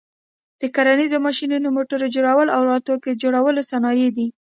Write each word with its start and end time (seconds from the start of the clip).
د 0.59 0.61
کرنیز 0.75 1.13
ماشینو، 1.25 1.69
موټر 1.77 1.99
جوړلو 2.15 2.51
او 2.55 2.61
الوتکي 2.63 3.11
جوړلو 3.21 3.61
صنایع 3.71 4.09
دي. 4.17 4.27